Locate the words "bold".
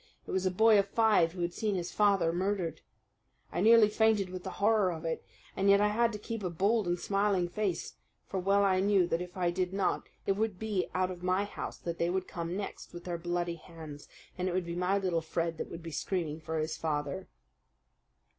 6.49-6.87